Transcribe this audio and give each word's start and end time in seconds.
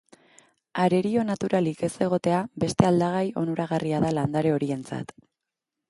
Arerio 0.83 1.25
naturalik 1.31 1.83
ez 1.87 1.91
egotea 2.07 2.41
beste 2.65 2.89
aldagai 2.91 3.23
onuragarria 3.43 4.05
da 4.07 4.15
landare 4.21 4.57
horientzat. 4.59 5.17